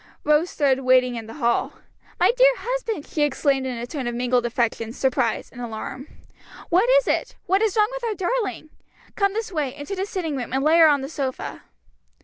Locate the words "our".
8.05-8.15